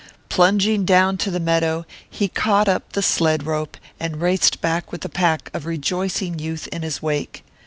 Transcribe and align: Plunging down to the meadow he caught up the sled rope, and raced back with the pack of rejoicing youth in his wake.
Plunging 0.29 0.83
down 0.83 1.17
to 1.17 1.29
the 1.29 1.39
meadow 1.39 1.85
he 2.09 2.27
caught 2.27 2.67
up 2.67 2.93
the 2.93 3.03
sled 3.03 3.45
rope, 3.45 3.77
and 3.99 4.19
raced 4.19 4.59
back 4.59 4.91
with 4.91 5.01
the 5.01 5.09
pack 5.09 5.51
of 5.53 5.67
rejoicing 5.67 6.39
youth 6.39 6.65
in 6.69 6.81
his 6.81 7.03
wake. 7.03 7.43